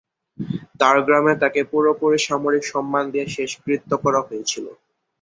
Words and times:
তাঁর 0.79 0.95
নিজ 0.97 1.05
গ্রামে 1.07 1.33
তাঁকে 1.41 1.61
পুরো 1.71 1.89
সামরিক 2.21 2.63
সম্মান 2.65 3.03
দিয়ে 3.13 3.25
শেষকৃত্য 3.35 3.91
করা 4.03 4.19
হয়েছিল। 4.27 4.65